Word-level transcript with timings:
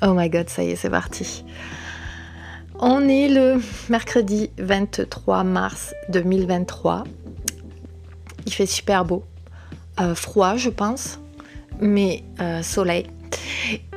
Oh 0.00 0.12
my 0.14 0.30
god, 0.30 0.48
ça 0.48 0.62
y 0.62 0.70
est, 0.70 0.76
c'est 0.76 0.90
parti. 0.90 1.44
On 2.78 3.08
est 3.08 3.28
le 3.28 3.60
mercredi 3.88 4.50
23 4.58 5.42
mars 5.42 5.92
2023. 6.10 7.02
Il 8.46 8.52
fait 8.52 8.66
super 8.66 9.04
beau. 9.04 9.24
Euh, 10.00 10.14
froid, 10.14 10.56
je 10.56 10.70
pense, 10.70 11.18
mais 11.80 12.22
euh, 12.40 12.62
soleil. 12.62 13.06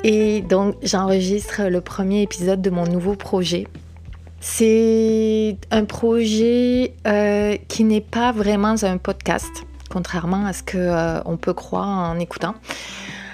Et 0.04 0.42
donc, 0.42 0.76
j'enregistre 0.82 1.70
le 1.70 1.82
premier 1.82 2.24
épisode 2.24 2.64
de 2.64 2.72
mon 2.72 2.88
nouveau 2.88 3.14
projet. 3.14 3.68
C'est 4.40 5.56
un 5.70 5.86
projet 5.86 6.96
euh, 7.06 7.56
qui 7.68 7.84
n'est 7.84 8.02
pas 8.02 8.32
vraiment 8.32 8.74
un 8.82 8.98
podcast, 8.98 9.52
contrairement 9.92 10.48
à 10.48 10.54
ce 10.54 10.64
qu'on 10.64 11.38
peut 11.38 11.54
croire 11.54 12.10
en 12.10 12.18
écoutant 12.18 12.56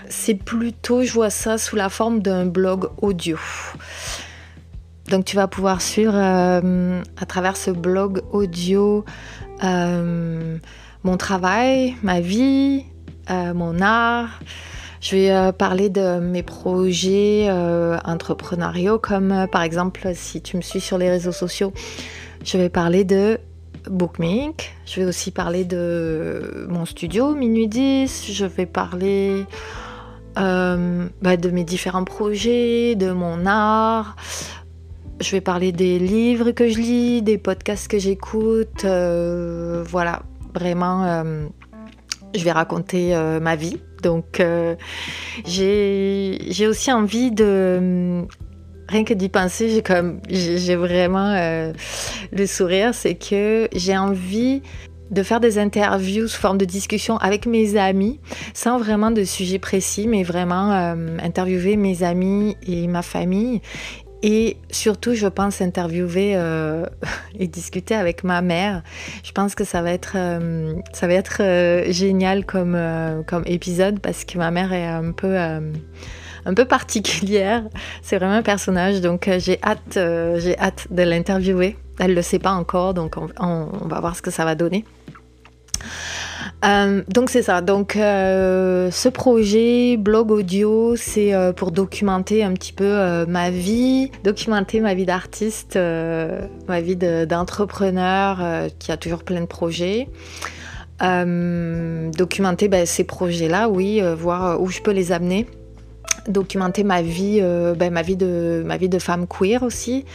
c'est 0.10 0.36
plutôt, 0.36 1.04
je 1.04 1.12
vois 1.14 1.30
ça 1.30 1.58
sous 1.58 1.76
la 1.76 1.90
forme 1.90 2.22
d'un 2.22 2.46
blog 2.46 2.90
audio. 3.02 3.38
Donc 5.10 5.26
tu 5.26 5.36
vas 5.36 5.48
pouvoir 5.48 5.82
suivre 5.82 6.16
euh, 6.16 7.02
à 7.16 7.26
travers 7.26 7.56
ce 7.56 7.72
blog 7.72 8.22
audio 8.32 9.06
euh, 9.64 10.58
mon 11.04 11.18
travail, 11.18 11.96
ma 12.04 12.20
vie, 12.20 12.84
euh, 13.30 13.54
mon 13.54 13.80
art. 13.82 14.40
Je 15.00 15.16
vais 15.16 15.54
parler 15.54 15.90
de 15.90 16.20
mes 16.20 16.42
projets 16.42 17.50
entrepreneuriaux 18.04 18.98
comme 18.98 19.46
par 19.52 19.62
exemple 19.62 20.10
si 20.16 20.42
tu 20.42 20.58
me 20.58 20.62
suis 20.64 20.82
sur 20.82 20.98
les 20.98 21.08
réseaux 21.08 21.32
sociaux, 21.32 21.72
je 22.44 22.58
vais 22.58 22.70
parler 22.70 23.04
de 23.04 23.40
Bookmink. 23.90 24.76
Je 24.86 25.00
vais 25.00 25.06
aussi 25.06 25.30
parler 25.30 25.66
de 25.66 26.66
mon 26.70 26.86
studio 26.86 27.36
Minuit 27.36 27.68
10. 27.68 28.32
Je 28.32 28.46
vais 28.46 28.66
parler 28.66 29.46
euh, 30.38 31.08
bah, 31.22 31.38
de 31.38 31.50
mes 31.50 31.64
différents 31.64 32.04
projets, 32.04 32.96
de 32.96 33.12
mon 33.12 33.46
art. 33.46 34.16
Je 35.20 35.32
vais 35.32 35.42
parler 35.42 35.72
des 35.72 35.98
livres 35.98 36.52
que 36.52 36.70
je 36.70 36.78
lis, 36.78 37.22
des 37.22 37.38
podcasts 37.38 37.88
que 37.88 37.98
j'écoute. 37.98 38.86
Euh, 38.86 39.84
voilà, 39.88 40.22
vraiment, 40.54 41.04
euh, 41.06 41.48
je 42.36 42.44
vais 42.44 42.52
raconter 42.52 43.16
ma 43.42 43.56
vie. 43.56 43.82
Donc, 44.04 44.44
j'ai 45.46 46.68
aussi 46.68 46.92
envie 46.92 47.32
de 47.32 48.22
rien 48.90 49.04
que 49.04 49.14
d'y 49.14 49.30
penser, 49.30 49.70
j'ai 49.70 50.58
j'ai 50.58 50.76
vraiment 50.76 51.34
le 52.32 52.46
sourire, 52.46 52.94
c'est 52.94 53.16
que 53.16 53.68
j'ai 53.74 53.98
envie 53.98 54.62
de 55.12 55.24
faire 55.24 55.40
des 55.40 55.58
interviews 55.58 56.28
sous 56.28 56.40
forme 56.40 56.58
de 56.58 56.66
discussion 56.66 57.18
avec 57.18 57.46
mes 57.46 57.78
amis, 57.78 58.20
sans 58.54 58.78
vraiment 58.78 59.12
de 59.12 59.24
sujet 59.24 59.60
précis, 59.60 60.08
mais 60.08 60.24
vraiment 60.24 60.72
euh, 60.72 61.18
interviewer 61.22 61.78
mes 61.78 62.04
amis 62.04 62.56
et 62.66 62.88
ma 62.88 63.02
famille. 63.02 63.62
Et 64.24 64.58
surtout, 64.72 65.14
je 65.14 65.28
pense 65.28 65.62
interviewer 65.62 66.34
euh, 66.36 66.86
et 67.40 67.48
discuter 67.48 67.96
avec 67.96 68.24
ma 68.24 68.42
mère. 68.42 68.82
Je 69.24 69.32
pense 69.32 69.54
que 69.54 69.64
ça 69.64 69.82
va 69.82 69.92
être, 69.92 70.14
euh, 70.16 70.74
ça 70.92 71.08
va 71.08 71.14
être 71.14 71.92
génial 71.92 72.46
comme, 72.46 72.78
comme 73.28 73.44
épisode 73.46 74.00
parce 74.00 74.26
que 74.26 74.38
ma 74.38 74.52
mère 74.52 74.74
est 74.74 74.88
un 74.88 75.12
peu 75.12 75.38
un 75.38 76.54
peu 76.54 76.66
particulière. 76.66 77.64
C'est 78.02 78.18
vraiment 78.18 78.36
un 78.36 78.42
personnage, 78.42 79.02
donc 79.02 79.30
j'ai 79.38 79.60
hâte, 79.62 79.98
hâte 79.98 80.88
de 80.90 81.04
l'interviewer. 81.04 81.76
Elle 82.00 82.14
le 82.14 82.22
sait 82.22 82.40
pas 82.40 82.52
encore, 82.52 82.94
donc 82.94 83.16
on, 83.40 83.88
va 83.88 84.00
voir 84.00 84.16
ce 84.16 84.22
que 84.22 84.32
ça 84.32 84.46
va 84.46 84.56
donner. 84.56 84.86
Euh, 86.66 87.04
donc 87.08 87.30
c'est 87.30 87.44
ça. 87.44 87.62
Donc 87.62 87.96
euh, 87.96 88.90
ce 88.92 89.10
projet 89.10 89.98
blog 89.98 90.32
audio, 90.32 90.96
c'est 90.96 91.34
euh, 91.34 91.54
pour 91.54 91.72
documenter 91.72 92.44
un 92.44 92.54
petit 92.54 92.74
peu 92.74 93.26
ma 93.28 93.50
vie, 93.50 94.12
documenter 94.24 94.80
ma 94.80 94.94
vie 94.94 95.06
d'artiste, 95.06 95.78
ma 96.68 96.82
vie 96.82 96.96
d'entrepreneur 96.96 98.68
qui 98.80 98.92
a 98.92 98.98
toujours 98.98 99.24
plein 99.24 99.42
de 99.42 99.46
projets. 99.46 100.08
documenter 101.00 102.68
ben, 102.68 102.86
ces 102.86 103.04
projets-là, 103.04 103.70
oui, 103.70 104.02
voir 104.18 104.62
où 104.62 104.70
je 104.70 104.82
peux 104.82 104.92
les 104.92 105.12
amener 105.12 105.48
documenter 106.28 106.84
ma 106.84 107.02
vie, 107.02 107.42
ben, 107.78 107.94
ma 107.94 108.02
vie 108.02 108.18
de 108.18 108.64
ma 108.66 108.78
vie 108.78 108.90
de 108.90 109.00
femme 109.00 109.28
queer 109.28 109.64
aussi. 109.64 110.06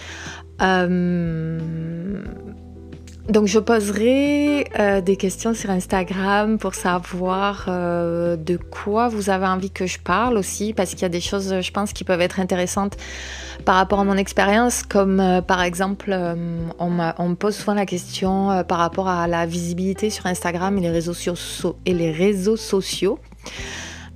Donc 3.28 3.46
je 3.46 3.60
poserai 3.60 4.66
euh, 4.78 5.00
des 5.00 5.16
questions 5.16 5.54
sur 5.54 5.70
Instagram 5.70 6.58
pour 6.58 6.74
savoir 6.74 7.66
euh, 7.68 8.34
de 8.34 8.56
quoi 8.56 9.08
vous 9.08 9.30
avez 9.30 9.46
envie 9.46 9.70
que 9.70 9.86
je 9.86 10.00
parle 10.00 10.36
aussi, 10.36 10.74
parce 10.74 10.90
qu'il 10.90 11.02
y 11.02 11.04
a 11.04 11.08
des 11.08 11.20
choses, 11.20 11.60
je 11.60 11.70
pense, 11.70 11.92
qui 11.92 12.02
peuvent 12.02 12.20
être 12.20 12.40
intéressantes 12.40 12.96
par 13.64 13.76
rapport 13.76 14.00
à 14.00 14.04
mon 14.04 14.16
expérience, 14.16 14.82
comme 14.82 15.20
euh, 15.20 15.40
par 15.40 15.62
exemple, 15.62 16.12
on, 16.80 16.90
me 16.90 17.34
pose 17.34 17.54
souvent 17.54 17.74
la 17.74 17.86
question 17.86 18.64
par 18.66 18.78
rapport 18.78 19.08
à 19.08 19.28
la 19.28 19.46
visibilité 19.46 20.10
sur 20.10 20.26
Instagram 20.26 20.76
et 20.78 20.80
les 20.80 20.90
réseaux, 20.90 21.14
et 21.86 21.94
les 21.94 22.10
réseaux 22.10 22.56
sociaux. 22.56 23.20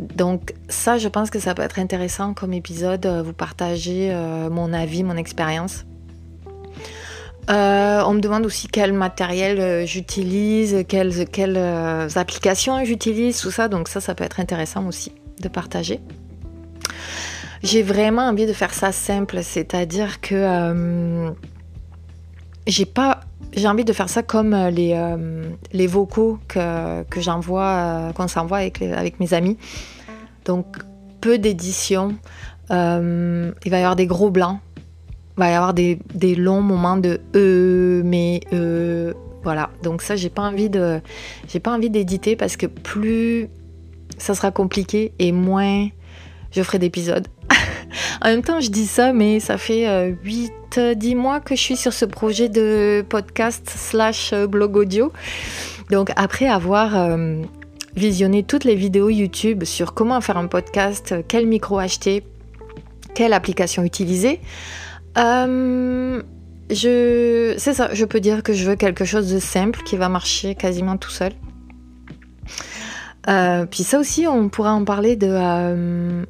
Donc 0.00 0.53
ça, 0.69 0.99
je 0.99 1.06
pense 1.06 1.31
que 1.31 1.38
ça 1.38 1.55
peut 1.55 1.62
être 1.62 1.78
intéressant 1.78 2.34
comme 2.34 2.53
épisode, 2.53 3.06
vous 3.25 3.33
partager 3.33 4.12
mon 4.50 4.73
avis, 4.73 5.05
mon 5.05 5.17
expérience. 5.17 5.87
Euh, 7.48 8.02
on 8.04 8.14
me 8.14 8.20
demande 8.20 8.44
aussi 8.44 8.66
quel 8.66 8.92
matériel 8.92 9.60
euh, 9.60 9.86
j'utilise, 9.86 10.84
quelles, 10.88 11.12
euh, 11.56 12.08
applications 12.16 12.84
j'utilise, 12.84 13.40
tout 13.40 13.50
ça. 13.50 13.68
Donc 13.68 13.88
ça, 13.88 14.00
ça 14.00 14.14
peut 14.14 14.24
être 14.24 14.40
intéressant 14.40 14.86
aussi 14.86 15.12
de 15.40 15.48
partager. 15.48 16.00
J'ai 17.62 17.82
vraiment 17.82 18.22
envie 18.22 18.46
de 18.46 18.52
faire 18.52 18.74
ça 18.74 18.92
simple, 18.92 19.42
c'est-à-dire 19.42 20.20
que 20.20 21.32
j'ai 22.66 23.68
envie 23.68 23.84
de 23.84 23.92
faire 23.92 24.08
ça 24.08 24.22
comme 24.22 24.54
les, 24.54 24.94
les 25.72 25.86
vocaux 25.86 26.38
que, 26.48 27.04
j'envoie, 27.16 28.12
qu'on 28.14 28.28
s'envoie 28.28 28.58
avec, 28.58 28.82
avec 28.82 29.20
mes 29.20 29.32
amis. 29.34 29.56
Donc 30.44 30.76
peu 31.20 31.38
d'édition. 31.38 32.14
il 32.70 32.74
va 32.76 33.78
y 33.78 33.82
avoir 33.82 33.96
des 33.96 34.06
gros 34.06 34.30
blancs 34.30 34.60
va 35.36 35.50
y 35.50 35.54
avoir 35.54 35.74
des, 35.74 35.98
longs 36.34 36.62
moments 36.62 36.97
de 36.97 37.20
euh, 37.34 38.02
mais 38.04 38.41
euh, 38.52 39.12
voilà. 39.42 39.70
Donc 39.82 40.02
ça, 40.02 40.16
j'ai 40.16 40.30
pas 40.30 40.42
envie 40.42 40.70
de, 40.70 41.00
j'ai 41.48 41.60
pas 41.60 41.72
envie 41.72 41.91
d'éditer 41.91 42.36
parce 42.36 42.56
que 42.56 42.66
plus 42.66 43.48
ça 44.19 44.34
sera 44.34 44.50
compliqué 44.50 45.12
et 45.19 45.32
moins 45.32 45.88
je 46.52 46.62
ferai 46.62 46.78
d'épisodes. 46.78 47.28
en 48.22 48.28
même 48.28 48.42
temps, 48.42 48.60
je 48.60 48.70
dis 48.70 48.86
ça, 48.86 49.12
mais 49.12 49.41
ça 49.41 49.58
fait 49.58 50.16
8, 50.25 50.52
euh, 50.78 50.94
10 50.94 51.14
mois 51.14 51.41
que 51.41 51.54
je 51.54 51.60
suis 51.60 51.76
sur 51.76 51.92
ce 51.92 52.06
projet 52.06 52.48
de 52.48 53.04
podcast 53.08 53.69
slash 53.69 54.32
blog 54.32 54.76
audio. 54.76 55.12
Donc 55.91 56.10
après 56.16 56.48
avoir 56.48 57.16
visionné 57.94 58.42
toutes 58.42 58.64
les 58.64 58.75
vidéos 58.75 59.08
YouTube 59.08 59.64
sur 59.64 59.94
comment 59.94 60.20
faire 60.20 60.36
un 60.36 60.48
podcast, 60.48 61.14
quel 61.28 61.46
micro 61.46 61.78
acheter, 61.78 62.25
quelle 63.14 63.32
application 63.32 63.84
utiliser, 63.84 64.41
euh, 65.16 66.22
je, 66.71 67.54
c'est 67.59 67.75
ça, 67.75 67.91
je 67.93 68.04
peux 68.04 68.21
dire 68.21 68.43
que 68.43 68.53
je 68.53 68.69
veux 68.69 68.77
quelque 68.77 69.04
chose 69.04 69.32
de 69.32 69.38
simple 69.38 69.81
qui 69.84 69.97
va 69.97 70.09
marcher 70.09 70.54
quasiment 70.54 70.97
tout 70.97 71.10
seul. 71.10 71.32
Euh, 73.28 73.66
puis 73.66 73.82
ça 73.82 73.99
aussi, 73.99 74.28
on 74.28 74.49
pourra 74.49 74.72
en 74.72 74.84
parler 74.84 75.16
de 75.16 75.26
euh, 75.28 76.25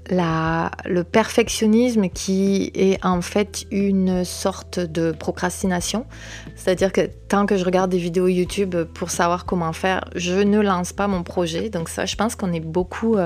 le 0.86 1.02
perfectionnisme 1.02 2.08
qui 2.08 2.72
est 2.74 3.04
en 3.04 3.20
fait 3.20 3.66
une 3.70 4.24
sorte 4.24 4.80
de 4.80 5.12
procrastination. 5.12 6.06
C'est-à-dire 6.54 6.92
que 6.92 7.02
tant 7.28 7.44
que 7.44 7.58
je 7.58 7.64
regarde 7.66 7.90
des 7.90 7.98
vidéos 7.98 8.28
YouTube 8.28 8.74
pour 8.94 9.10
savoir 9.10 9.44
comment 9.44 9.74
faire, 9.74 10.04
je 10.14 10.40
ne 10.40 10.58
lance 10.58 10.94
pas 10.94 11.06
mon 11.06 11.22
projet. 11.22 11.68
Donc 11.68 11.90
ça, 11.90 12.06
je 12.06 12.16
pense 12.16 12.34
qu'on 12.34 12.52
est 12.54 12.60
beaucoup 12.60 13.16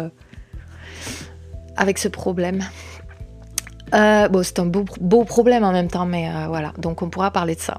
avec 1.76 1.98
ce 1.98 2.08
problème. 2.08 2.64
Euh, 3.94 4.42
c'est 4.42 4.58
un 4.58 4.66
beau, 4.66 5.24
problème 5.24 5.64
en 5.64 5.72
même 5.72 5.88
temps, 5.88 6.06
mais 6.06 6.28
euh, 6.28 6.46
voilà, 6.48 6.72
donc 6.78 7.02
on 7.02 7.10
pourra 7.10 7.30
parler 7.30 7.54
de 7.54 7.60
ça. 7.60 7.78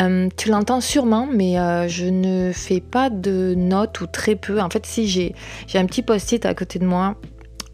Euh, 0.00 0.28
tu 0.36 0.50
l'entends 0.50 0.80
sûrement, 0.80 1.26
mais 1.32 1.54
je 1.88 2.06
ne 2.06 2.52
fais 2.52 2.80
pas 2.80 3.10
de 3.10 3.54
notes 3.56 4.00
ou 4.00 4.06
très 4.06 4.36
peu. 4.36 4.60
En 4.60 4.70
fait, 4.70 4.84
si 4.86 5.08
j'ai 5.08 5.34
un 5.74 5.86
petit 5.86 6.02
post-it 6.02 6.44
à 6.44 6.54
côté 6.54 6.78
de 6.78 6.86
moi 6.86 7.16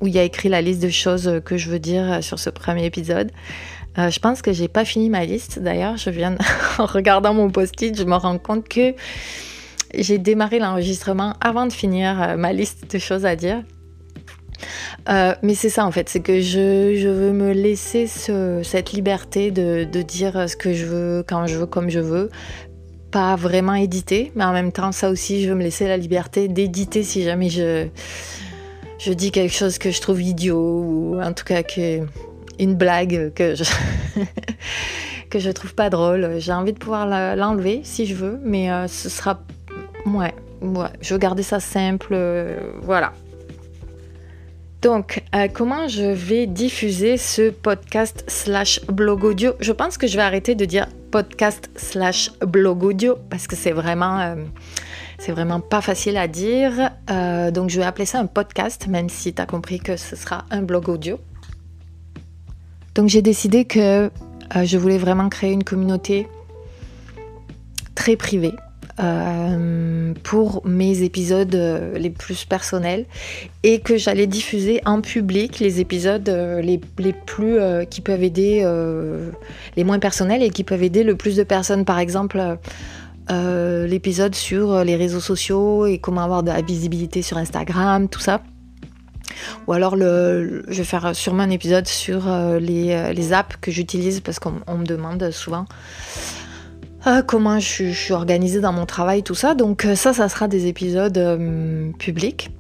où 0.01 0.07
il 0.09 0.15
y 0.15 0.19
a 0.19 0.25
écrit 0.25 0.49
la 0.49 0.63
liste 0.63 0.83
de 0.83 0.89
choses 0.89 1.41
que 1.45 1.57
je 1.57 1.71
veux 1.71 1.79
dire 1.79 2.23
sur 2.23 2.39
ce 2.39 2.51
premier 2.51 2.85
épisode. 2.85 3.31
je 3.97 4.19
pense 4.19 4.43
que 4.43 4.53
j'ai 4.53 4.69
pas 4.69 4.85
fini 4.85 5.11
ma 5.11 5.25
liste. 5.25 5.59
D'ailleurs, 5.59 5.97
je 5.97 6.11
viens 6.11 6.37
en 6.79 6.87
regardant 6.87 7.35
mon 7.35 7.51
post-it, 7.51 7.97
je 7.97 8.05
me 8.05 8.15
rends 8.15 8.39
compte 8.39 8.69
que 8.69 8.95
j'ai 9.95 10.19
démarré 10.19 10.59
l'enregistrement 10.59 11.35
avant 11.41 11.67
de 11.67 11.73
finir 11.73 12.37
ma 12.39 12.53
liste 12.53 12.93
de 12.93 12.99
choses 12.99 13.27
à 13.27 13.37
dire. 13.37 13.63
Euh, 15.09 15.35
mais 15.43 15.55
c'est 15.55 15.69
ça 15.69 15.85
en 15.85 15.91
fait, 15.91 16.09
c'est 16.09 16.21
que 16.21 16.41
je, 16.41 17.09
veux 17.09 17.33
me 17.33 17.53
laisser 17.53 18.07
cette 18.07 18.93
liberté 18.93 19.51
de, 19.51 19.85
dire 20.03 20.49
ce 20.49 20.57
que 20.57 20.73
je 20.73 20.87
veux, 20.87 21.25
quand 21.27 21.47
je 21.47 21.59
veux, 21.59 21.67
comme 21.67 21.91
je 21.91 22.01
veux. 22.01 22.31
Pas 23.11 23.37
vraiment 23.37 23.75
éditer, 23.75 24.33
mais 24.35 24.45
en 24.45 24.53
même 24.53 24.73
temps, 24.73 24.91
ça 24.91 25.11
aussi, 25.11 25.43
je 25.43 25.51
veux 25.51 25.55
me 25.55 25.63
laisser 25.63 25.87
la 25.87 25.99
liberté 25.99 26.49
d'éditer 26.49 27.03
si 27.03 27.23
jamais 27.23 27.51
je, 27.51 27.89
je 28.99 29.13
dis 29.13 29.31
quelque 29.31 29.55
chose 29.55 29.77
que 29.77 29.91
je 29.91 30.01
trouve 30.01 30.23
idiot 30.23 30.57
ou 30.57 31.21
en 31.21 31.33
tout 31.35 31.45
cas 31.45 31.63
que 31.63 32.01
une 32.59 32.75
blague 32.75 33.33
que 33.35 33.55
je 33.55 33.65
que 35.31 35.39
je 35.39 35.51
trouve 35.51 35.75
pas 35.75 35.91
drôle. 35.91 36.37
J'ai 36.39 36.53
envie 36.53 36.73
de 36.73 36.79
pouvoir 36.79 37.07
l'enlever 37.37 37.81
si 37.85 38.07
je 38.07 38.15
veux, 38.15 38.41
mais 38.43 38.69
ce 38.89 39.11
sera 39.11 39.43
ouais, 40.07 40.35
ouais, 40.63 40.87
je 41.03 41.13
veux 41.13 41.19
garder 41.19 41.43
ça 41.43 41.61
simple, 41.61 42.17
voilà. 42.83 43.13
Donc, 44.83 45.23
euh, 45.37 45.47
comment 45.47 45.87
je 45.87 46.03
vais 46.03 46.49
diffuser 46.49 47.17
ce 47.17 47.51
podcast 47.51 48.25
slash 48.27 48.85
blog 48.87 49.23
audio? 49.23 49.53
Je 49.61 49.71
pense 49.71 49.97
que 49.97 50.09
je 50.09 50.17
vais 50.17 50.25
arrêter 50.25 50.57
de 50.57 50.65
dire 50.65 50.89
podcast 51.13 51.71
slash 51.77 52.33
blog 52.41 52.83
audio 52.83 53.17
parce 53.31 53.47
que 53.47 53.55
c'est 53.55 53.71
vraiment, 53.71 54.19
euh, 54.19 55.59
pas 55.71 55.83
facile 55.83 56.17
à 56.17 56.27
dire. 56.27 56.91
Euh, 57.11 57.53
donc, 57.53 57.71
je 57.71 57.79
vais 57.79 57.87
appeler 57.87 58.07
ça 58.07 58.19
un 58.19 58.27
podcast, 58.27 58.89
même 58.89 59.09
si 59.09 59.33
tu 59.33 59.41
as 59.41 59.47
compris 59.47 59.79
que 59.79 59.97
ce 59.97 60.17
sera 60.17 60.47
un 60.51 60.63
blog 60.63 60.89
audio. 60.89 61.21
Donc, 62.97 63.09
j'ai 63.09 63.23
décidé 63.23 63.65
que 63.65 64.11
je 64.65 64.77
voulais 64.77 64.99
vraiment 64.99 65.29
créer 65.29 65.53
une 65.53 65.65
communauté 65.65 66.27
très 67.95 68.17
privée 68.17 68.55
euh, 69.01 70.13
pour 70.23 70.67
mes 70.67 71.03
épisodes 71.03 71.55
euh, 71.55 71.97
les 71.97 72.11
plus 72.11 72.45
personnels 72.45 73.07
et 73.63 73.81
que 73.81 73.97
j'allais 73.97 74.27
diffuser 74.27 74.83
en 74.85 75.01
public 75.01 75.61
les 75.61 75.81
épisodes 75.81 76.29
euh, 76.29 76.61
les, 76.61 76.79
les, 76.99 77.15
plus 77.15 77.59
qui 77.89 78.03
peuvent 78.03 78.23
aider 78.23 78.63
les 79.77 79.85
moins 79.85 79.99
personnels 79.99 80.43
et 80.43 80.51
qui 80.51 80.63
peuvent 80.63 80.83
aider 80.83 81.05
le 81.05 81.17
plus 81.17 81.37
de 81.37 81.43
personnes. 81.43 81.87
Par 81.87 81.99
exemple 81.99 82.59
l'épisode 83.31 84.35
sur 84.35 84.85
les 84.85 84.97
réseaux 84.97 85.21
sociaux 85.21 85.87
et 85.87 85.97
comment 85.97 86.21
avoir 86.21 86.43
de 86.43 86.51
la 86.51 86.61
visibilité 86.61 87.23
sur 87.23 87.39
Instagram 87.39 88.09
tout 88.09 88.21
ça. 88.21 88.43
Ou 89.67 89.73
alors 89.73 89.97
je 89.97 90.63
vais 90.67 90.85
faire 90.85 91.17
sûrement 91.17 91.45
un 91.45 91.51
épisode 91.51 91.89
sur 91.89 92.29
les, 92.61 93.13
les 93.15 93.33
apps 93.33 93.57
que 93.61 93.71
j'utilise 93.71 94.21
parce 94.21 94.39
qu'on 94.39 94.77
me 94.77 94.85
demande 94.85 95.31
souvent 95.31 95.65
ah, 97.05 97.23
comment 97.23 97.59
je, 97.59 97.91
suis 97.91 98.13
organisée 98.13 98.61
dans 98.61 98.73
mon 98.73 98.87
travail, 98.87 99.25
tout 99.25 99.35
ça. 99.35 99.55
Donc 99.55 99.85
euh, 99.85 99.97
ça, 99.97 100.13
ça 100.13 100.29
sera 100.29 100.47
des 100.47 100.67
épisodes 100.67 101.19
euh, 101.19 101.91
publics. 101.99 102.51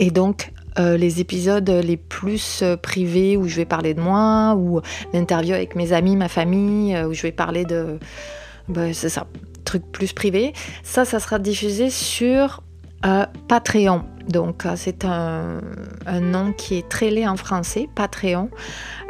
Et 0.00 0.10
donc 0.10 0.52
euh, 0.80 0.96
les 0.96 1.20
épisodes 1.20 1.68
les 1.68 1.96
plus 1.96 2.64
privés 2.82 3.36
où 3.36 3.46
je 3.46 3.54
vais 3.54 3.64
parler 3.64 3.94
de 3.94 4.00
moi, 4.00 4.56
ou 4.56 4.80
l'interview 5.12 5.54
avec 5.54 5.76
mes 5.76 5.92
amis, 5.92 6.16
ma 6.16 6.28
famille, 6.28 6.98
où 7.04 7.14
je 7.14 7.22
vais 7.22 7.32
parler 7.32 7.64
de... 7.64 8.00
Ben, 8.68 8.92
c'est 8.92 9.08
ça, 9.08 9.26
trucs 9.64 9.86
plus 9.92 10.12
privés. 10.12 10.52
Ça, 10.82 11.04
ça 11.04 11.20
sera 11.20 11.38
diffusé 11.38 11.90
sur 11.90 12.60
Patreon. 13.46 14.02
Donc 14.28 14.66
c'est 14.74 15.04
un, 15.04 15.60
un, 16.06 16.20
nom 16.20 16.52
qui 16.52 16.78
est 16.78 16.88
très 16.88 17.10
laid 17.10 17.28
en 17.28 17.36
français, 17.36 17.88
Patreon. 17.94 18.48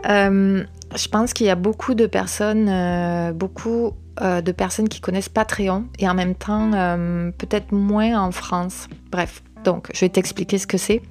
je 0.04 1.08
pense 1.10 1.32
qu'il 1.32 1.46
y 1.46 1.50
a 1.50 1.54
beaucoup 1.54 1.94
de 1.94 2.06
personnes, 2.06 3.32
beaucoup 3.32 3.94
euh, 4.20 4.40
de 4.40 4.52
personnes 4.52 4.88
qui 4.88 5.00
connaissent 5.00 5.28
Patreon 5.28 5.86
et 5.98 6.08
en 6.08 6.14
même 6.14 6.36
temps 6.36 6.72
euh, 6.72 7.32
peut-être 7.36 7.72
moins 7.72 8.20
en 8.20 8.30
France. 8.30 8.88
Bref, 9.10 9.42
donc 9.64 9.88
je 9.92 10.00
vais 10.00 10.08
t'expliquer 10.08 10.58
ce 10.58 10.68
que 10.68 10.78
c'est. 10.78 11.02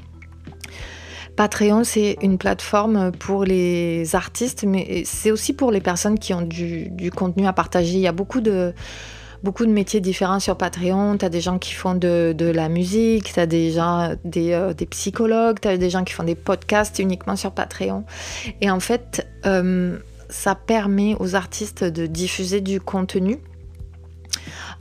Patreon, 1.36 1.84
c'est 1.84 2.18
une 2.22 2.38
plateforme 2.38 3.12
pour 3.12 3.44
les 3.44 4.16
artistes, 4.16 4.64
mais 4.66 5.04
c'est 5.06 5.32
aussi 5.32 5.52
pour 5.52 5.72
les 5.72 5.82
personnes 5.82 6.18
qui 6.18 6.34
ont 6.34 6.44
du, 6.44 7.12
contenu 7.14 7.46
à 7.46 7.52
partager. 7.52 7.94
Il 7.94 8.00
y 8.00 8.08
a 8.08 8.14
beaucoup 8.14 8.40
de, 8.40 8.74
beaucoup 9.44 9.66
de 9.66 9.72
métiers 9.72 10.00
différents 10.00 10.40
sur 10.40 10.56
Patreon. 10.56 11.18
Tu 11.18 11.26
as 11.26 11.30
des 11.30 11.42
gens 11.42 11.58
qui 11.58 11.74
font 11.74 11.96
de, 11.96 12.36
la 12.40 12.70
musique, 12.70 13.34
tu 13.34 13.40
as 13.40 13.48
des, 13.48 13.72
gens, 13.72 14.14
des, 14.24 14.54
euh, 14.54 14.74
des 14.74 14.86
psychologues, 14.86 15.60
tu 15.60 15.68
as 15.68 15.78
des 15.78 15.90
gens 15.90 16.04
qui 16.04 16.14
font 16.14 16.24
des 16.24 16.36
podcasts 16.36 17.00
uniquement 17.00 17.36
sur 17.36 17.52
Patreon. 17.52 18.06
Et 18.62 18.70
en 18.70 18.80
fait, 18.80 19.28
ça 20.34 20.56
permet 20.56 21.16
aux 21.20 21.36
artistes 21.36 21.84
de 21.84 22.08
diffuser 22.08 22.60
du 22.60 22.82
contenu 22.82 23.38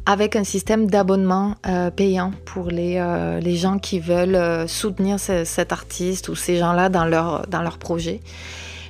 avec 0.06 0.34
un 0.34 0.44
système 0.44 0.88
d'abonnement 0.88 1.56
euh, 1.66 1.90
payant 1.90 2.32
pour 2.46 2.68
les, 2.68 2.96
euh, 2.96 3.38
les, 3.38 3.54
gens 3.54 3.78
qui 3.78 4.00
veulent 4.00 4.34
euh, 4.34 4.66
soutenir 4.66 5.20
cet 5.20 5.72
artiste 5.72 6.30
ou 6.30 6.34
ces 6.34 6.56
gens-là 6.56 6.88
dans 6.88 7.04
leur, 7.04 7.46
dans 7.48 7.62
leur 7.62 7.78
projet. 7.78 8.20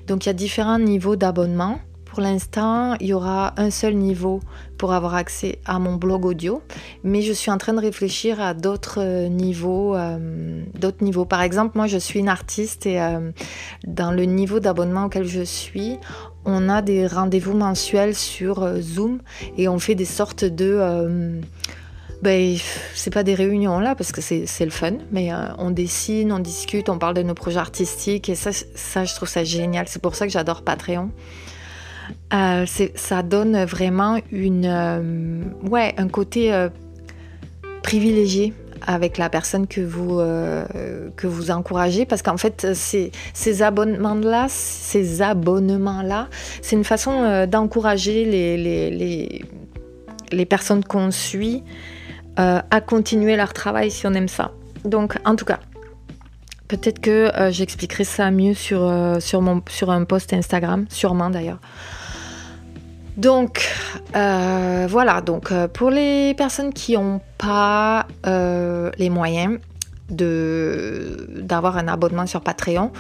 Donc 0.07 0.25
il 0.25 0.29
y 0.29 0.31
a 0.31 0.35
différents 0.35 0.79
niveaux 0.79 1.17
d'abonnement. 1.17 1.81
Pour 2.05 2.21
l'instant, 2.21 2.95
il 3.01 3.09
y 3.09 3.13
aura 3.13 3.55
un 3.57 3.71
seul 3.71 3.95
niveau 3.95 4.41
pour 4.83 4.93
avoir 4.95 5.15
accès 5.15 5.61
à 5.65 5.79
mon 5.79 5.95
blog 5.95 6.25
audio, 6.27 6.61
mais 7.05 7.23
je 7.23 7.33
suis 7.33 7.53
en 7.53 7.57
train 7.57 7.73
de 7.73 7.81
réfléchir 7.81 8.41
à 8.41 8.53
d'autres 8.53 9.29
niveaux, 9.29 9.95
d'autres 10.75 11.05
niveaux. 11.05 11.25
Par 11.25 11.43
exemple, 11.43 11.79
moi, 11.79 11.87
je 11.87 11.99
suis 11.99 12.19
une 12.19 12.29
artiste 12.29 12.87
et 12.87 12.99
dans 13.87 14.11
le 14.11 14.25
niveau 14.25 14.59
d'abonnement 14.59 15.05
auquel 15.05 15.25
je 15.25 15.43
suis, 15.43 15.99
on 16.45 16.69
a 16.69 16.83
des 16.83 17.07
rendez-vous 17.07 17.55
mensuels 17.55 18.15
sur 18.15 18.63
euh, 18.63 18.81
Zoom 18.81 19.21
et 19.57 19.69
on 19.69 19.79
fait 19.79 19.95
des 19.95 20.05
sortes 20.05 20.45
de... 20.45 20.77
Euh, 20.79 21.41
ben, 22.23 22.57
c'est 22.95 23.13
pas 23.13 23.25
des 23.25 23.35
réunions 23.35 23.81
là 23.81 23.97
parce 23.97 24.13
que 24.13 24.21
c'est 24.21 24.65
le 24.65 24.71
fun, 24.71 24.93
mais 25.11 25.33
euh, 25.33 25.49
on 25.59 25.73
dessine, 25.73 26.31
on 26.31 26.39
discute, 26.39 26.89
on 26.89 26.97
parle 26.97 27.15
de 27.15 27.23
nos 27.23 27.35
projets 27.35 27.59
artistiques 27.59 28.29
et 28.29 28.37
ça, 28.37 28.51
ça 28.53 29.05
je 29.05 29.15
trouve 29.17 29.29
ça 29.29 29.43
génial. 29.43 29.89
C'est 29.89 30.01
pour 30.01 30.15
ça 30.15 30.27
que 30.27 30.33
j'adore 30.33 30.63
Patreon. 30.63 31.11
Ça 32.31 33.23
donne 33.23 33.65
vraiment 33.65 34.19
une, 34.31 35.53
ouais, 35.71 35.95
un 35.97 36.09
côté 36.09 36.69
privilégié 37.83 38.55
avec 38.87 39.19
la 39.19 39.29
personne 39.29 39.67
que 39.67 39.81
vous, 39.81 40.19
euh, 40.19 40.65
que 41.17 41.27
vous 41.27 41.51
encouragez 41.51 42.07
parce 42.07 42.23
qu'en 42.23 42.37
fait 42.37 42.75
ces, 42.75 43.63
abonnements-là, 43.63 44.47
ces 44.49 45.23
abonnements-là, 45.23 46.29
c'est 46.63 46.77
une 46.77 46.85
façon 46.85 47.13
euh, 47.13 47.47
d'encourager 47.47 48.25
les, 48.25 48.57
les, 48.57 49.45
les, 50.31 50.47
personnes 50.47 50.85
qu'on 50.85 51.11
suit 51.11 51.63
euh, 52.39 52.61
à 52.71 52.81
continuer 52.81 53.37
leur 53.37 53.53
travail 53.53 53.91
si 53.91 54.07
on 54.07 54.15
aime 54.15 54.29
ça. 54.29 54.53
Donc 54.85 55.17
en 55.25 55.37
tout 55.37 55.45
cas, 55.45 55.61
peut-être 56.77 57.01
que 57.01 57.31
j'expliquerai 57.51 58.05
ça 58.05 58.31
mieux 58.31 58.55
sur, 58.55 58.91
sur, 59.21 59.41
mon, 59.43 59.63
sur 59.69 59.91
un 59.91 60.05
post 60.05 60.33
Instagram, 60.33 60.87
sûrement 60.89 61.31
d'ailleurs. 61.31 61.59
Donc 63.17 63.69
euh, 64.17 64.87
voilà, 64.89 65.21
donc 65.21 65.53
euh, 65.53 65.69
pour 65.69 65.91
les 65.91 66.35
personnes 66.35 66.73
qui 66.73 66.95
n'ont 66.95 67.21
pas 67.37 68.07
euh, 68.27 68.91
les 68.99 69.11
moyens 69.11 69.59
d'avoir 70.09 71.79
un 71.79 71.89
abonnement 71.89 72.27
sur 72.27 72.41
Patreon, 72.43 72.91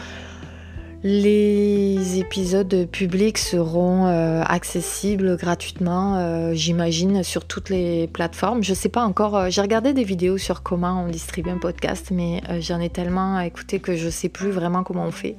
les 1.05 2.19
épisodes 2.19 2.87
publics 2.91 3.39
seront 3.39 4.07
accessibles 4.43 5.37
gratuitement, 5.37 6.53
j'imagine, 6.55 7.23
sur 7.23 7.45
toutes 7.45 7.71
les 7.71 8.07
plateformes. 8.07 8.63
Je 8.63 8.71
ne 8.71 8.77
sais 8.77 8.89
pas 8.89 9.03
encore, 9.03 9.51
j'ai 9.51 9.61
regardé 9.61 9.93
des 9.95 10.05
vidéos 10.05 10.39
sur 10.39 10.63
comment 10.63 11.05
on 11.05 11.09
distribue 11.09 11.51
un 11.51 11.59
podcast, 11.59 12.11
mais 12.13 12.41
j'en 12.61 12.81
ai 12.81 12.89
tellement 12.89 13.41
écouté 13.41 13.81
que 13.81 13.97
je 13.97 14.07
ne 14.07 14.11
sais 14.11 14.29
plus 14.29 14.51
vraiment 14.51 14.85
comment 14.85 15.05
on 15.05 15.11
fait. 15.11 15.37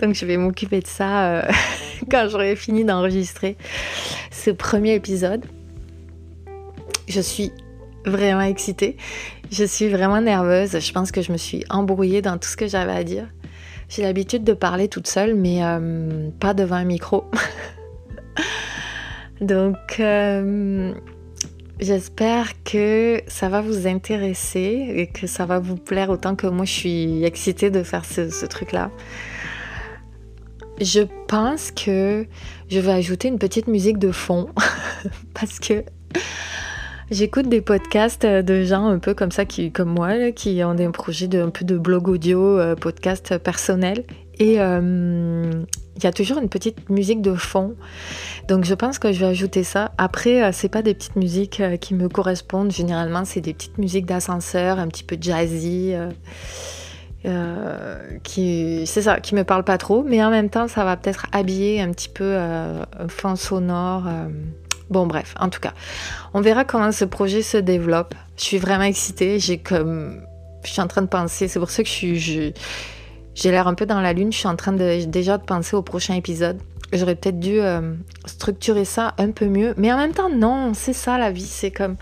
Donc 0.00 0.14
je 0.14 0.24
vais 0.24 0.36
m'occuper 0.36 0.80
de 0.80 0.86
ça 0.86 1.30
euh, 1.30 1.42
quand 2.10 2.28
j'aurai 2.28 2.56
fini 2.56 2.84
d'enregistrer 2.84 3.56
ce 4.30 4.50
premier 4.50 4.94
épisode. 4.94 5.44
Je 7.06 7.20
suis 7.20 7.52
vraiment 8.06 8.42
excitée. 8.42 8.96
Je 9.50 9.64
suis 9.64 9.88
vraiment 9.88 10.20
nerveuse. 10.20 10.78
Je 10.78 10.92
pense 10.92 11.12
que 11.12 11.22
je 11.22 11.32
me 11.32 11.36
suis 11.36 11.64
embrouillée 11.68 12.22
dans 12.22 12.38
tout 12.38 12.48
ce 12.48 12.56
que 12.56 12.66
j'avais 12.66 12.92
à 12.92 13.04
dire. 13.04 13.26
J'ai 13.90 14.02
l'habitude 14.02 14.44
de 14.44 14.52
parler 14.52 14.86
toute 14.86 15.08
seule, 15.08 15.34
mais 15.34 15.64
euh, 15.64 16.30
pas 16.38 16.54
devant 16.54 16.76
un 16.76 16.84
micro. 16.84 17.24
Donc, 19.40 19.98
euh, 19.98 20.94
j'espère 21.80 22.62
que 22.62 23.20
ça 23.26 23.48
va 23.48 23.60
vous 23.60 23.88
intéresser 23.88 24.92
et 24.94 25.08
que 25.08 25.26
ça 25.26 25.44
va 25.44 25.58
vous 25.58 25.74
plaire 25.74 26.10
autant 26.10 26.36
que 26.36 26.46
moi 26.46 26.64
je 26.64 26.72
suis 26.72 27.24
excitée 27.24 27.70
de 27.70 27.82
faire 27.82 28.04
ce 28.04 28.46
truc-là. 28.46 28.92
Je 30.80 31.00
pense 31.26 31.72
que 31.72 32.26
je 32.68 32.78
vais 32.78 32.92
ajouter 32.92 33.26
une 33.26 33.40
petite 33.40 33.66
musique 33.66 33.98
de 33.98 34.12
fond 34.12 34.50
parce 35.34 35.58
que 35.58 35.84
j'écoute 37.10 37.48
des 37.48 37.60
podcasts 37.60 38.26
de 38.26 38.62
gens 38.62 38.86
un 38.86 38.98
peu 38.98 39.14
comme 39.14 39.30
ça, 39.30 39.44
qui, 39.44 39.72
comme 39.72 39.90
moi, 39.90 40.32
qui 40.32 40.62
ont 40.64 40.74
des 40.74 40.88
projets 40.88 41.28
de, 41.28 41.42
un 41.42 41.50
peu 41.50 41.64
de 41.64 41.78
blog 41.78 42.08
audio, 42.08 42.58
euh, 42.58 42.74
podcast 42.74 43.38
personnel. 43.38 44.04
Et 44.38 44.60
euh, 44.60 45.50
il 45.96 46.04
y 46.04 46.06
a 46.06 46.12
toujours 46.12 46.38
une 46.38 46.48
petite 46.48 46.88
musique 46.88 47.20
de 47.20 47.34
fond. 47.34 47.74
Donc 48.48 48.64
je 48.64 48.74
pense 48.74 48.98
que 48.98 49.12
je 49.12 49.20
vais 49.20 49.26
ajouter 49.26 49.64
ça. 49.64 49.92
Après, 49.98 50.42
euh, 50.42 50.50
c'est 50.52 50.70
pas 50.70 50.82
des 50.82 50.94
petites 50.94 51.16
musiques 51.16 51.62
qui 51.80 51.94
me 51.94 52.08
correspondent. 52.08 52.70
Généralement, 52.70 53.24
c'est 53.24 53.40
des 53.42 53.52
petites 53.52 53.78
musiques 53.78 54.06
d'ascenseur, 54.06 54.78
un 54.78 54.88
petit 54.88 55.04
peu 55.04 55.16
jazzy. 55.20 55.94
Euh, 57.26 58.18
qui 58.22 58.86
c'est 58.86 59.02
ça 59.02 59.20
qui 59.20 59.34
me 59.34 59.44
parle 59.44 59.62
pas 59.62 59.76
trop 59.76 60.02
mais 60.02 60.24
en 60.24 60.30
même 60.30 60.48
temps 60.48 60.68
ça 60.68 60.84
va 60.84 60.96
peut-être 60.96 61.26
habiller 61.32 61.82
un 61.82 61.90
petit 61.90 62.08
peu 62.08 62.24
euh, 62.24 62.82
un 62.98 63.08
fond 63.08 63.36
sonore 63.36 64.04
euh. 64.06 64.28
Bon 64.90 65.06
bref 65.06 65.34
en 65.38 65.48
tout 65.48 65.60
cas 65.60 65.72
on 66.34 66.40
verra 66.40 66.64
comment 66.64 66.92
ce 66.92 67.04
projet 67.04 67.42
se 67.42 67.56
développe 67.56 68.14
je 68.36 68.42
suis 68.42 68.58
vraiment 68.58 68.84
excitée 68.84 69.38
j'ai 69.38 69.58
comme 69.58 70.20
je 70.64 70.70
suis 70.70 70.82
en 70.82 70.88
train 70.88 71.02
de 71.02 71.06
penser 71.06 71.48
c'est 71.48 71.58
pour 71.58 71.70
ça 71.70 71.82
que 71.82 71.88
j'ai 73.40 73.50
l'air 73.50 73.68
un 73.68 73.74
peu 73.74 73.86
dans 73.86 74.00
la 74.00 74.12
lune. 74.12 74.32
Je 74.32 74.38
suis 74.38 74.48
en 74.48 74.56
train 74.56 74.72
de, 74.72 75.04
déjà 75.04 75.38
de 75.38 75.44
penser 75.44 75.76
au 75.76 75.82
prochain 75.82 76.14
épisode. 76.14 76.58
J'aurais 76.92 77.14
peut-être 77.14 77.38
dû 77.38 77.60
euh, 77.60 77.94
structurer 78.26 78.84
ça 78.84 79.14
un 79.18 79.30
peu 79.30 79.46
mieux. 79.46 79.74
Mais 79.76 79.92
en 79.92 79.96
même 79.96 80.12
temps, 80.12 80.28
non, 80.28 80.72
c'est 80.74 80.92
ça 80.92 81.18
la 81.18 81.30
vie. 81.30 81.46
C'est 81.46 81.70
comme. 81.70 81.96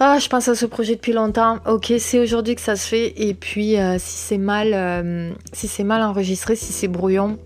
Ah, 0.00 0.18
je 0.18 0.28
pense 0.28 0.48
à 0.48 0.54
ce 0.54 0.66
projet 0.66 0.94
depuis 0.94 1.12
longtemps. 1.12 1.58
Ok, 1.66 1.92
c'est 1.98 2.18
aujourd'hui 2.18 2.54
que 2.54 2.60
ça 2.60 2.76
se 2.76 2.88
fait. 2.88 3.12
Et 3.20 3.34
puis, 3.34 3.78
euh, 3.78 3.96
si 3.98 4.16
c'est 4.16 4.38
mal, 4.38 4.72
euh, 4.72 5.30
si 5.52 5.68
c'est 5.68 5.84
mal 5.84 6.02
enregistré, 6.02 6.56
si 6.56 6.72
c'est 6.72 6.88
brouillon, 6.88 7.38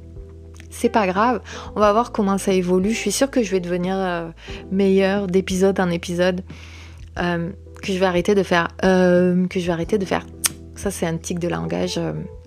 c'est 0.77 0.89
pas 0.89 1.07
grave. 1.07 1.41
On 1.75 1.81
va 1.81 1.93
voir 1.93 2.13
comment 2.13 2.39
ça 2.39 2.53
évolue. 2.53 2.91
Je 2.91 2.99
suis 2.99 3.13
sûre 3.13 3.31
que 3.31 3.43
je 3.43 3.51
vais 3.51 3.61
devenir 3.61 4.33
meilleure 4.71 5.27
d'épisode 5.27 5.79
en 5.81 5.91
épisode. 5.91 6.43
que 7.17 7.93
je 7.93 7.99
vais 7.99 8.07
arrêter 8.07 8.35
de 8.35 8.43
faire. 8.43 8.69
que 8.83 9.47
je 9.55 9.67
vais 9.67 9.73
arrêter 9.73 9.99
de 9.99 10.05
faire. 10.05 10.27
Ça, 10.75 10.91
c'est 10.91 11.07
un 11.07 11.17
tic 11.17 11.39
de 11.39 11.49
langage 11.49 12.01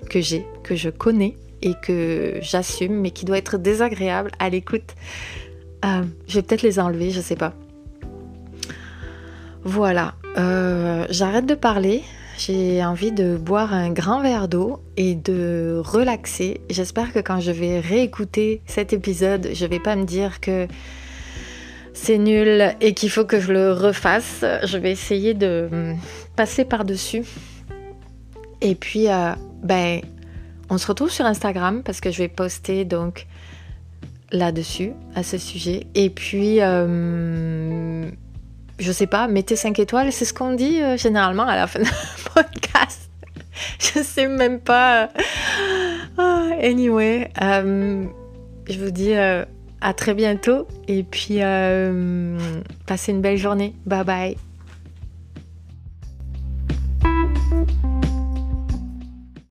que 0.10 0.22
j'ai, 0.22 0.46
que 0.64 0.76
je 0.76 0.90
connais 0.90 1.36
et 1.62 1.74
que 1.82 2.40
j'assume, 2.42 3.00
mais 3.00 3.12
qui 3.12 3.26
doit 3.26 3.38
être 3.38 3.58
désagréable 3.58 4.32
à 4.40 4.50
l'écoute. 4.50 4.96
Euh, 5.86 6.04
je 6.28 6.36
vais 6.36 6.42
peut-être 6.42 6.62
les 6.62 6.80
enlever, 6.80 7.12
je 7.12 7.22
sais 7.22 7.36
pas. 7.36 7.54
Voilà, 9.64 10.16
euh, 10.38 11.06
j'arrête 11.10 11.46
de 11.46 11.56
parler. 11.56 12.04
J'ai 12.40 12.82
envie 12.86 13.12
de 13.12 13.36
boire 13.36 13.74
un 13.74 13.92
grand 13.92 14.22
verre 14.22 14.48
d'eau 14.48 14.82
et 14.96 15.14
de 15.14 15.82
relaxer. 15.84 16.62
J'espère 16.70 17.12
que 17.12 17.20
quand 17.20 17.42
je 17.42 17.52
vais 17.52 17.82
réécouter 17.82 18.62
cet 18.66 18.94
épisode, 18.94 19.50
je 19.52 19.66
vais 19.66 19.82
pas 19.82 19.98
me 19.98 20.06
dire 20.06 20.40
que 20.40 20.66
c'est 21.92 22.18
nul 22.18 22.74
et 22.80 22.94
qu'il 22.94 23.10
faut 23.10 23.26
que 23.26 23.42
je 23.42 23.52
le 23.52 23.74
refasse. 23.74 24.46
Je 24.64 24.78
vais 24.78 24.90
essayer 24.90 25.34
de 25.34 25.94
passer 26.38 26.64
par-dessus. 26.64 27.26
Et 28.62 28.76
puis, 28.76 29.10
euh, 29.10 29.34
ben, 29.62 30.00
on 30.70 30.78
se 30.78 30.88
retrouve 30.88 31.12
sur 31.12 31.26
Instagram 31.26 31.84
parce 31.84 32.00
que 32.00 32.10
je 32.10 32.20
vais 32.20 32.30
poster 32.30 32.86
donc 32.86 33.28
là-dessus, 34.32 34.94
à 35.14 35.24
ce 35.24 35.38
sujet. 35.38 35.88
Et 35.94 36.10
puis, 36.10 36.62
euh, 36.62 38.10
je 38.80 38.92
sais 38.92 39.08
pas, 39.08 39.28
mettez 39.28 39.56
5 39.56 39.78
étoiles, 39.80 40.12
c'est 40.12 40.26
ce 40.26 40.34
qu'on 40.34 40.54
dit 40.54 40.82
euh, 40.82 40.98
généralement 40.98 41.46
à 41.46 41.56
la 41.56 41.68
fin 41.68 41.80
d'un 41.80 41.90
podcast. 42.34 43.10
je 43.80 44.02
sais 44.02 44.28
même 44.28 44.60
pas. 44.60 45.10
Ah, 46.18 46.48
anyway, 46.62 47.30
euh, 47.42 48.04
je 48.70 48.80
vous 48.80 48.92
dis 48.92 49.14
à 49.14 49.94
très 49.94 50.14
bientôt 50.14 50.68
et 50.88 51.04
puis 51.04 51.40
passez 52.86 53.12
une 53.12 53.22
belle 53.22 53.38
journée. 53.38 53.76
Bye 53.86 54.04
bye. 54.04 54.49